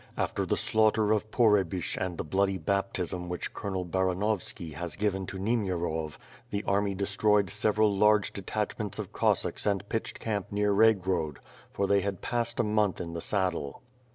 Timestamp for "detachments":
8.33-8.97